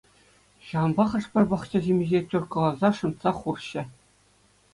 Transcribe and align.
Ҫавӑнпа 0.69 1.03
хӑш-пӗр 1.11 1.43
пахча-ҫимӗҫе 1.51 2.19
теркӑласа 2.33 2.89
шӑнтса 3.01 3.31
хурҫҫӗ. 3.45 3.83